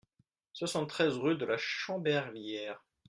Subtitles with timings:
[0.53, 2.83] soixante-treize rue de la Chamberlière